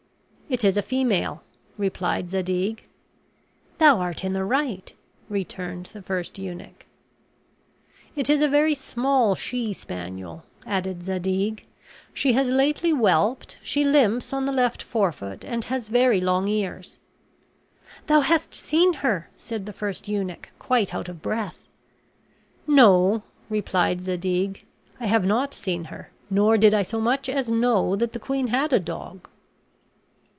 "It 0.53 0.65
is 0.65 0.75
a 0.75 0.81
female," 0.81 1.43
replied 1.77 2.29
Zadig. 2.29 2.83
"Thou 3.77 4.01
art 4.01 4.25
in 4.25 4.33
the 4.33 4.43
right," 4.43 4.91
returned 5.29 5.85
the 5.85 6.01
first 6.01 6.37
eunuch. 6.37 6.85
"It 8.17 8.29
is 8.29 8.41
a 8.41 8.49
very 8.49 8.73
small 8.73 9.33
she 9.33 9.71
spaniel," 9.71 10.43
added 10.67 11.05
Zadig; 11.05 11.63
"she 12.13 12.33
has 12.33 12.49
lately 12.49 12.89
whelped; 12.91 13.59
she 13.63 13.85
limps 13.85 14.33
on 14.33 14.43
the 14.43 14.51
left 14.51 14.83
forefoot, 14.83 15.45
and 15.45 15.63
has 15.63 15.87
very 15.87 16.19
long 16.19 16.49
ears." 16.49 16.97
"Thou 18.07 18.19
hast 18.19 18.53
seen 18.53 18.95
her," 18.95 19.29
said 19.37 19.65
the 19.65 19.71
first 19.71 20.09
eunuch, 20.09 20.49
quite 20.59 20.93
out 20.93 21.07
of 21.07 21.21
breath. 21.21 21.63
"No," 22.67 23.23
replied 23.49 24.01
Zadig, 24.01 24.65
"I 24.99 25.05
have 25.05 25.23
not 25.23 25.53
seen 25.53 25.85
her, 25.85 26.11
nor 26.29 26.57
did 26.57 26.73
I 26.73 26.81
so 26.81 26.99
much 26.99 27.29
as 27.29 27.47
know 27.47 27.95
that 27.95 28.11
the 28.11 28.19
queen 28.19 28.47
had 28.47 28.73
a 28.73 28.81
dog." 28.81 29.29